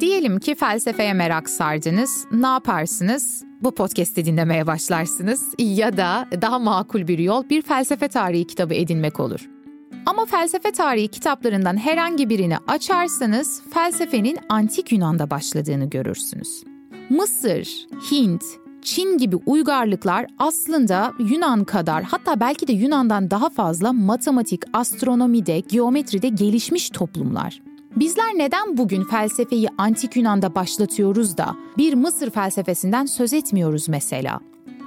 [0.00, 2.26] Diyelim ki felsefeye merak sardınız.
[2.32, 3.44] Ne yaparsınız?
[3.60, 9.20] Bu podcast'i dinlemeye başlarsınız ya da daha makul bir yol bir felsefe tarihi kitabı edinmek
[9.20, 9.48] olur.
[10.06, 16.64] Ama felsefe tarihi kitaplarından herhangi birini açarsanız felsefenin antik Yunan'da başladığını görürsünüz.
[17.10, 18.44] Mısır, Hint,
[18.82, 26.28] Çin gibi uygarlıklar aslında Yunan kadar hatta belki de Yunan'dan daha fazla matematik, astronomide, geometride
[26.28, 27.62] gelişmiş toplumlar.
[27.96, 34.40] Bizler neden bugün felsefeyi antik Yunan'da başlatıyoruz da bir Mısır felsefesinden söz etmiyoruz mesela?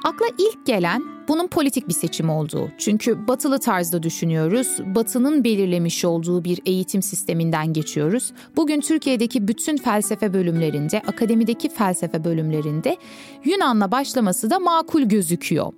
[0.04, 2.72] Akla ilk gelen bunun politik bir seçim olduğu.
[2.78, 4.78] Çünkü batılı tarzda düşünüyoruz.
[4.96, 8.34] Batının belirlemiş olduğu bir eğitim sisteminden geçiyoruz.
[8.56, 12.98] Bugün Türkiye'deki bütün felsefe bölümlerinde, akademideki felsefe bölümlerinde
[13.46, 15.74] Yunan'la başlaması da makul gözüküyor.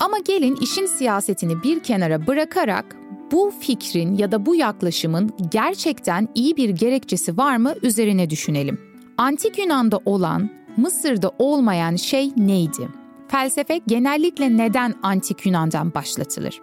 [0.00, 3.01] Ama gelin işin siyasetini bir kenara bırakarak
[3.32, 8.80] bu fikrin ya da bu yaklaşımın gerçekten iyi bir gerekçesi var mı üzerine düşünelim.
[9.18, 12.88] Antik Yunan'da olan, Mısır'da olmayan şey neydi?
[13.28, 16.60] Felsefe genellikle neden Antik Yunan'dan başlatılır?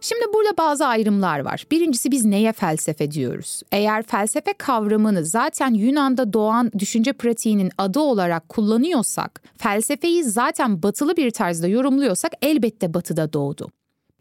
[0.00, 1.66] Şimdi burada bazı ayrımlar var.
[1.70, 3.62] Birincisi biz neye felsefe diyoruz?
[3.72, 11.30] Eğer felsefe kavramını zaten Yunan'da doğan düşünce pratiğinin adı olarak kullanıyorsak, felsefeyi zaten batılı bir
[11.30, 13.70] tarzda yorumluyorsak elbette batıda doğdu.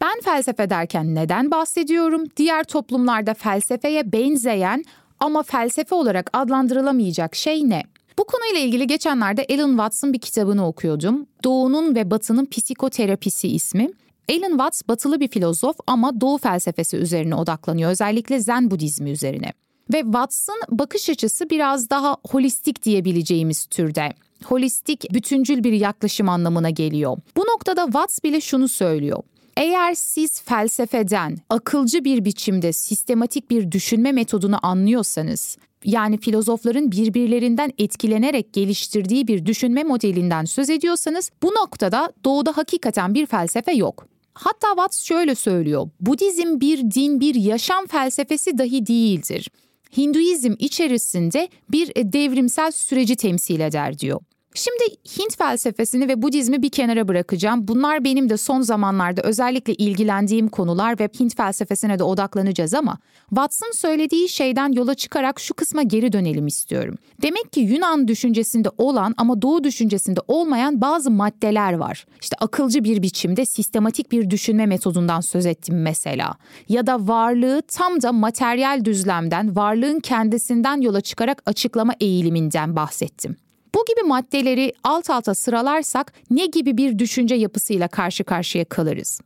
[0.02, 2.24] Ben felsefe derken neden bahsediyorum?
[2.38, 4.84] Diğer toplumlarda felsefeye benzeyen
[5.20, 7.84] ama felsefe olarak adlandırılamayacak şey ne?
[8.20, 11.26] Bu konuyla ilgili geçenlerde Alan Watts'ın bir kitabını okuyordum.
[11.44, 13.90] Doğunun ve Batı'nın Psikoterapisi ismi.
[14.32, 17.92] Alan Watts batılı bir filozof ama doğu felsefesi üzerine odaklanıyor.
[17.92, 19.54] Özellikle Zen Budizmi üzerine.
[19.94, 24.14] Ve Watts'ın bakış açısı biraz daha holistik diyebileceğimiz türde.
[24.44, 27.18] Holistik, bütüncül bir yaklaşım anlamına geliyor.
[27.38, 29.24] Bu noktada Watts bile şunu söylüyor.
[29.58, 38.54] Eğer siz felsefeden akılcı bir biçimde sistematik bir düşünme metodunu anlıyorsanız, yani filozofların birbirlerinden etkilenerek
[38.54, 44.08] geliştirdiği bir düşünme modelinden söz ediyorsanız bu noktada doğuda hakikaten bir felsefe yok.
[44.34, 45.90] Hatta Watts şöyle söylüyor.
[46.00, 49.52] Budizm bir din, bir yaşam felsefesi dahi değildir.
[49.98, 54.20] Hinduizm içerisinde bir devrimsel süreci temsil eder diyor.
[54.58, 54.84] Şimdi
[55.20, 57.68] Hint felsefesini ve Budizmi bir kenara bırakacağım.
[57.68, 62.98] Bunlar benim de son zamanlarda özellikle ilgilendiğim konular ve Hint felsefesine de odaklanacağız ama
[63.30, 66.96] Watson söylediği şeyden yola çıkarak şu kısma geri dönelim istiyorum.
[67.22, 72.06] Demek ki Yunan düşüncesinde olan ama Doğu düşüncesinde olmayan bazı maddeler var.
[72.22, 76.36] İşte akılcı bir biçimde sistematik bir düşünme metodundan söz ettim mesela.
[76.70, 83.36] Ya da varlığı tam da materyal düzlemden, varlığın kendisinden yola çıkarak açıklama eğiliminden bahsettim.
[83.76, 89.22] Bu gibi maddeleri alt alta sıralarsak ne gibi bir düşünce yapısıyla karşı karşıya kalırız?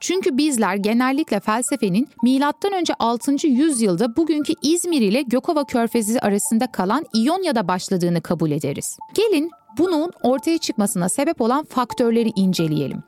[0.00, 2.94] Çünkü bizler genellikle felsefenin M.Ö.
[2.98, 3.46] 6.
[3.46, 8.98] yüzyılda bugünkü İzmir ile Gökova Körfezi arasında kalan İonya'da başladığını kabul ederiz.
[9.14, 13.02] Gelin bunun ortaya çıkmasına sebep olan faktörleri inceleyelim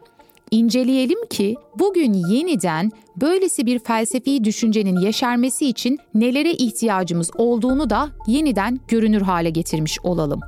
[0.53, 8.81] inceleyelim ki bugün yeniden böylesi bir felsefi düşüncenin yeşermesi için nelere ihtiyacımız olduğunu da yeniden
[8.89, 10.41] görünür hale getirmiş olalım.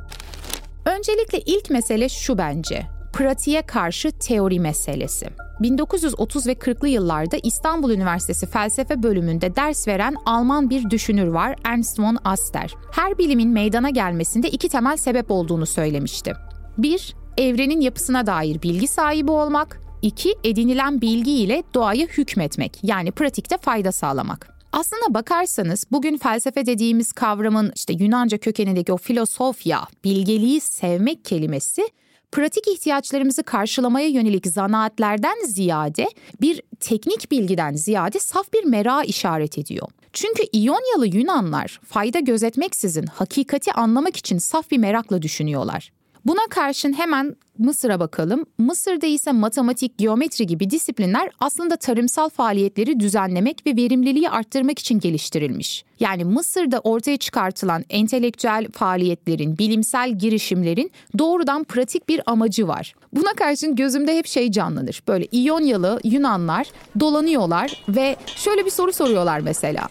[0.84, 2.86] Öncelikle ilk mesele şu bence.
[3.12, 5.26] Pratiğe karşı teori meselesi.
[5.60, 12.00] 1930 ve 40'lı yıllarda İstanbul Üniversitesi Felsefe bölümünde ders veren Alman bir düşünür var Ernst
[12.00, 12.74] von Aster.
[12.92, 16.32] Her bilimin meydana gelmesinde iki temel sebep olduğunu söylemişti.
[16.78, 19.80] Bir, evrenin yapısına dair bilgi sahibi olmak.
[20.02, 20.34] 2.
[20.44, 24.53] Edinilen bilgi ile doğaya hükmetmek yani pratikte fayda sağlamak.
[24.76, 31.88] Aslına bakarsanız bugün felsefe dediğimiz kavramın işte Yunanca kökenindeki o filosofya, bilgeliği sevmek kelimesi
[32.32, 36.08] pratik ihtiyaçlarımızı karşılamaya yönelik zanaatlerden ziyade
[36.40, 39.88] bir teknik bilgiden ziyade saf bir merak işaret ediyor.
[40.12, 45.92] Çünkü İyonyalı Yunanlar fayda gözetmeksizin hakikati anlamak için saf bir merakla düşünüyorlar.
[46.26, 48.46] Buna karşın hemen Mısır'a bakalım.
[48.58, 55.84] Mısır'da ise matematik, geometri gibi disiplinler aslında tarımsal faaliyetleri düzenlemek ve verimliliği arttırmak için geliştirilmiş.
[56.00, 62.94] Yani Mısır'da ortaya çıkartılan entelektüel faaliyetlerin, bilimsel girişimlerin doğrudan pratik bir amacı var.
[63.12, 65.02] Buna karşın gözümde hep şey canlanır.
[65.08, 66.66] Böyle İyonyalı Yunanlar
[67.00, 69.88] dolanıyorlar ve şöyle bir soru soruyorlar mesela.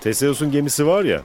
[0.00, 1.22] Teseus'un gemisi var ya,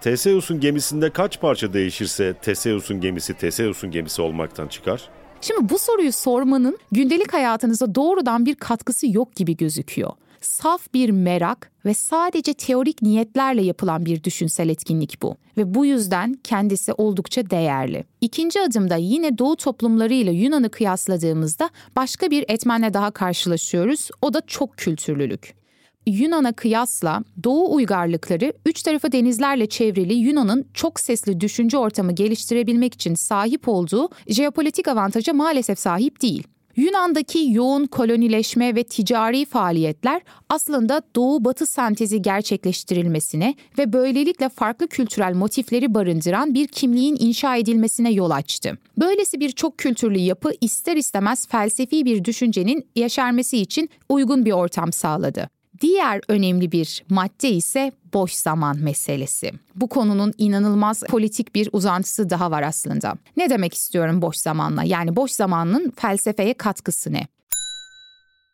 [0.00, 5.08] Teseus'un gemisinde kaç parça değişirse Teseus'un gemisi Teseus'un gemisi olmaktan çıkar?
[5.40, 10.10] Şimdi bu soruyu sormanın gündelik hayatınıza doğrudan bir katkısı yok gibi gözüküyor.
[10.40, 16.38] Saf bir merak ve sadece teorik niyetlerle yapılan bir düşünsel etkinlik bu ve bu yüzden
[16.44, 18.04] kendisi oldukça değerli.
[18.20, 24.10] İkinci adımda yine Doğu toplumları ile Yunan'ı kıyasladığımızda başka bir etmenle daha karşılaşıyoruz.
[24.22, 25.59] O da çok kültürlülük.
[26.06, 33.14] Yunan'a kıyasla Doğu uygarlıkları üç tarafı denizlerle çevrili Yunan'ın çok sesli düşünce ortamı geliştirebilmek için
[33.14, 36.46] sahip olduğu jeopolitik avantaja maalesef sahip değil.
[36.76, 45.94] Yunan'daki yoğun kolonileşme ve ticari faaliyetler aslında doğu-batı sentezi gerçekleştirilmesine ve böylelikle farklı kültürel motifleri
[45.94, 48.78] barındıran bir kimliğin inşa edilmesine yol açtı.
[48.98, 54.92] Böylesi bir çok kültürlü yapı ister istemez felsefi bir düşüncenin yaşarması için uygun bir ortam
[54.92, 55.59] sağladı.
[55.80, 59.52] Diğer önemli bir madde ise boş zaman meselesi.
[59.74, 63.14] Bu konunun inanılmaz politik bir uzantısı daha var aslında.
[63.36, 64.84] Ne demek istiyorum boş zamanla?
[64.84, 67.26] Yani boş zamanın felsefeye katkısı ne?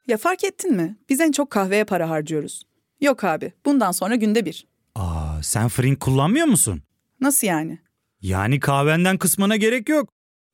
[0.09, 0.97] Ya fark ettin mi?
[1.09, 2.63] Biz en çok kahveye para harcıyoruz.
[3.01, 4.67] Yok abi, bundan sonra günde bir.
[4.95, 6.83] Aa, sen Frink kullanmıyor musun?
[7.21, 7.79] Nasıl yani?
[8.23, 10.09] Yani kahvenden kısmına gerek yok.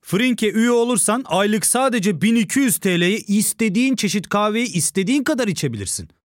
[0.04, 6.08] Frink'e üye olursan aylık sadece 1200 TL'ye istediğin çeşit kahveyi istediğin kadar içebilirsin.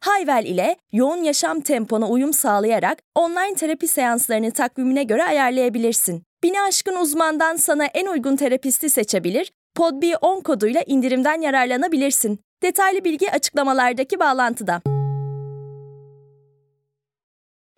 [0.00, 6.22] Hayvel ile yoğun yaşam tempona uyum sağlayarak online terapi seanslarını takvimine göre ayarlayabilirsin.
[6.42, 12.40] Bini aşkın uzmandan sana en uygun terapisti seçebilir, PodB10 koduyla indirimden yararlanabilirsin.
[12.62, 14.82] Detaylı bilgi açıklamalardaki bağlantıda.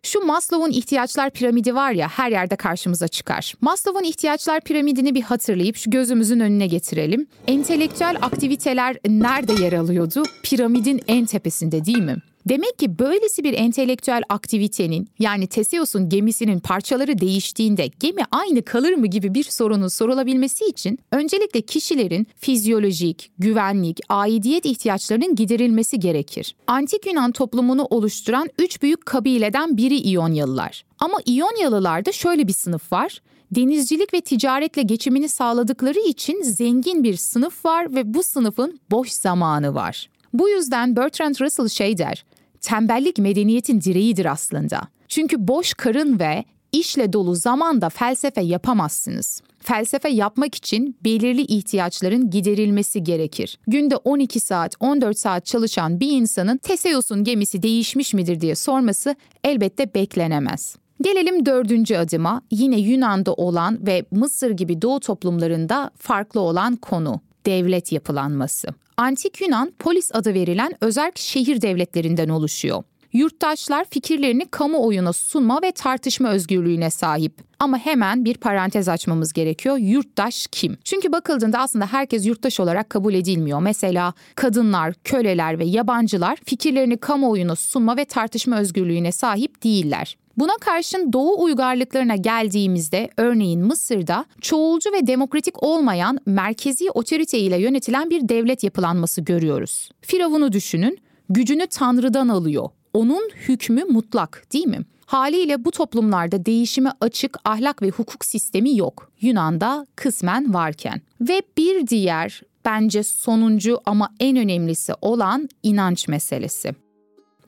[0.02, 3.54] Şu Maslow'un ihtiyaçlar piramidi var ya her yerde karşımıza çıkar.
[3.60, 7.26] Maslow'un ihtiyaçlar piramidini bir hatırlayıp şu gözümüzün önüne getirelim.
[7.46, 10.22] Entelektüel aktiviteler nerede yer alıyordu?
[10.42, 12.16] Piramidin en tepesinde değil mi?
[12.48, 19.06] Demek ki böylesi bir entelektüel aktivitenin yani Teseus'un gemisinin parçaları değiştiğinde gemi aynı kalır mı
[19.06, 26.54] gibi bir sorunun sorulabilmesi için öncelikle kişilerin fizyolojik, güvenlik, aidiyet ihtiyaçlarının giderilmesi gerekir.
[26.66, 30.84] Antik Yunan toplumunu oluşturan üç büyük kabileden biri İyonyalılar.
[30.98, 33.20] Ama İyonyalılarda şöyle bir sınıf var
[33.50, 39.74] denizcilik ve ticaretle geçimini sağladıkları için zengin bir sınıf var ve bu sınıfın boş zamanı
[39.74, 40.08] var.
[40.32, 42.24] Bu yüzden Bertrand Russell şey der,
[42.60, 44.80] tembellik medeniyetin direğidir aslında.
[45.08, 49.42] Çünkü boş karın ve işle dolu zamanda felsefe yapamazsınız.
[49.58, 53.58] Felsefe yapmak için belirli ihtiyaçların giderilmesi gerekir.
[53.66, 59.14] Günde 12 saat, 14 saat çalışan bir insanın Teseus'un gemisi değişmiş midir diye sorması
[59.44, 60.76] elbette beklenemez.
[61.02, 67.92] Gelelim dördüncü adıma yine Yunan'da olan ve Mısır gibi doğu toplumlarında farklı olan konu devlet
[67.92, 68.68] yapılanması.
[69.00, 72.82] Antik Yunan polis adı verilen özel şehir devletlerinden oluşuyor.
[73.12, 77.32] Yurttaşlar fikirlerini kamuoyuna sunma ve tartışma özgürlüğüne sahip.
[77.58, 79.76] Ama hemen bir parantez açmamız gerekiyor.
[79.78, 80.78] Yurttaş kim?
[80.84, 83.60] Çünkü bakıldığında aslında herkes yurttaş olarak kabul edilmiyor.
[83.62, 90.16] Mesela kadınlar, köleler ve yabancılar fikirlerini kamuoyuna sunma ve tartışma özgürlüğüne sahip değiller.
[90.40, 98.10] Buna karşın Doğu uygarlıklarına geldiğimizde örneğin Mısır'da çoğulcu ve demokratik olmayan merkezi otorite ile yönetilen
[98.10, 99.90] bir devlet yapılanması görüyoruz.
[100.00, 102.68] Firavun'u düşünün, gücünü Tanrı'dan alıyor.
[102.92, 104.80] Onun hükmü mutlak değil mi?
[105.06, 109.12] Haliyle bu toplumlarda değişime açık ahlak ve hukuk sistemi yok.
[109.20, 111.00] Yunan'da kısmen varken.
[111.20, 116.74] Ve bir diğer bence sonuncu ama en önemlisi olan inanç meselesi.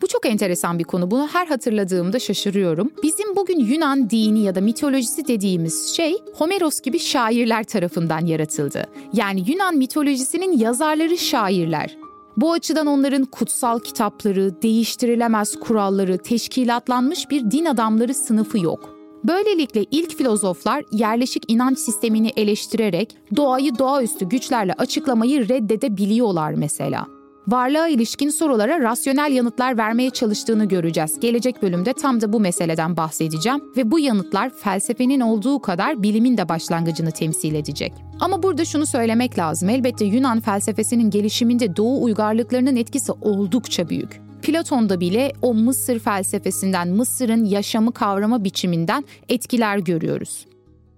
[0.03, 1.11] Bu çok enteresan bir konu.
[1.11, 2.91] Bunu her hatırladığımda şaşırıyorum.
[3.03, 8.85] Bizim bugün Yunan dini ya da mitolojisi dediğimiz şey Homeros gibi şairler tarafından yaratıldı.
[9.13, 11.97] Yani Yunan mitolojisinin yazarları şairler.
[12.37, 18.95] Bu açıdan onların kutsal kitapları, değiştirilemez kuralları, teşkilatlanmış bir din adamları sınıfı yok.
[19.25, 27.22] Böylelikle ilk filozoflar yerleşik inanç sistemini eleştirerek doğayı doğaüstü güçlerle açıklamayı reddedebiliyorlar mesela.
[27.49, 31.21] Varlığa ilişkin sorulara rasyonel yanıtlar vermeye çalıştığını göreceğiz.
[31.21, 36.49] Gelecek bölümde tam da bu meseleden bahsedeceğim ve bu yanıtlar felsefenin olduğu kadar bilimin de
[36.49, 37.93] başlangıcını temsil edecek.
[38.21, 39.69] Ama burada şunu söylemek lazım.
[39.69, 44.21] Elbette Yunan felsefesinin gelişiminde Doğu uygarlıklarının etkisi oldukça büyük.
[44.43, 50.47] Platon'da bile o Mısır felsefesinden, Mısır'ın yaşamı kavrama biçiminden etkiler görüyoruz.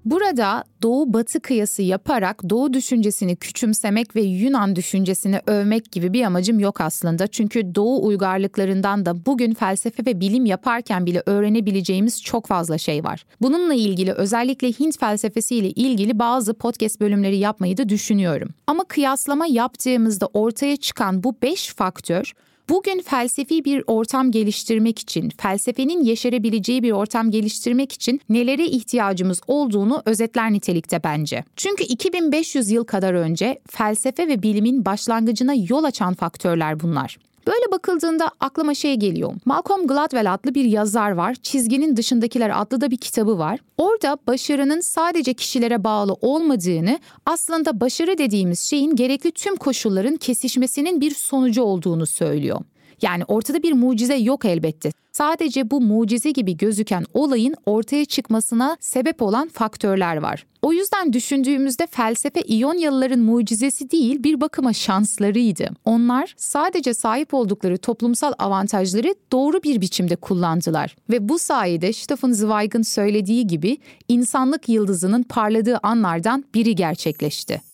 [0.04, 6.58] Burada Doğu Batı kıyası yaparak Doğu düşüncesini küçümsemek ve Yunan düşüncesini övmek gibi bir amacım
[6.58, 7.26] yok aslında.
[7.26, 13.24] Çünkü Doğu uygarlıklarından da bugün felsefe ve bilim yaparken bile öğrenebileceğimiz çok fazla şey var.
[13.40, 18.48] Bununla ilgili özellikle Hint felsefesiyle ilgili bazı podcast bölümleri yapmayı da düşünüyorum.
[18.66, 22.32] Ama kıyaslama yaptığımızda ortaya çıkan bu beş faktör
[22.68, 30.02] Bugün felsefi bir ortam geliştirmek için, felsefenin yeşerebileceği bir ortam geliştirmek için nelere ihtiyacımız olduğunu
[30.04, 31.44] özetler nitelikte bence.
[31.56, 37.18] Çünkü 2500 yıl kadar önce felsefe ve bilimin başlangıcına yol açan faktörler bunlar.
[37.46, 39.32] Böyle bakıldığında aklıma şey geliyor.
[39.44, 41.34] Malcolm Gladwell adlı bir yazar var.
[41.34, 43.60] Çizginin dışındakiler adlı da bir kitabı var.
[43.78, 51.14] Orada başarının sadece kişilere bağlı olmadığını, aslında başarı dediğimiz şeyin gerekli tüm koşulların kesişmesinin bir
[51.14, 52.60] sonucu olduğunu söylüyor.
[53.04, 54.90] Yani ortada bir mucize yok elbette.
[55.12, 60.46] Sadece bu mucize gibi gözüken olayın ortaya çıkmasına sebep olan faktörler var.
[60.62, 65.68] O yüzden düşündüğümüzde felsefe İyonyalıların mucizesi değil bir bakıma şanslarıydı.
[65.84, 70.96] Onlar sadece sahip oldukları toplumsal avantajları doğru bir biçimde kullandılar.
[71.10, 77.73] Ve bu sayede Stefan Zweig'ın söylediği gibi insanlık yıldızının parladığı anlardan biri gerçekleşti.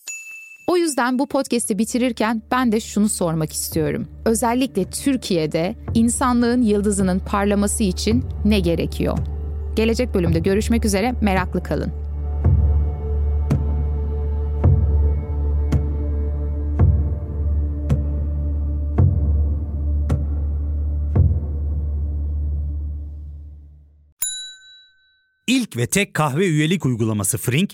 [0.71, 4.07] O yüzden bu podcast'i bitirirken ben de şunu sormak istiyorum.
[4.25, 9.17] Özellikle Türkiye'de insanlığın yıldızının parlaması için ne gerekiyor?
[9.75, 11.91] Gelecek bölümde görüşmek üzere meraklı kalın.
[25.47, 27.73] İlk ve tek kahve üyelik uygulaması Frink,